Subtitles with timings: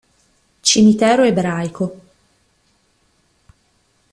[0.63, 1.85] Cimitero ebraico